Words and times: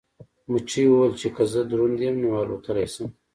مچۍ 0.51 0.83
وویل 0.87 1.13
چې 1.21 1.27
که 1.35 1.43
زه 1.51 1.59
دروند 1.69 1.97
یم 2.07 2.15
نو 2.21 2.27
الوتلی 2.41 2.87
شم. 2.93 3.09